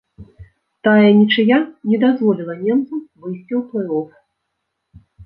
Тая 0.87 1.09
нічыя 1.19 1.57
не 1.91 1.97
дазволіла 2.03 2.55
немцам 2.63 2.99
выйсці 3.21 3.53
ў 3.59 3.61
плэй-оф. 3.75 4.09